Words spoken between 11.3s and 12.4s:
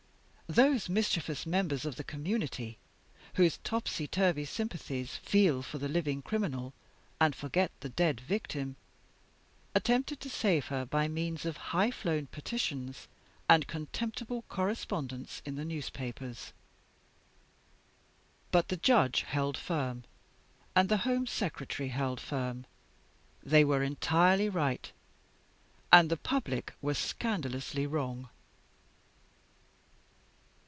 of high flown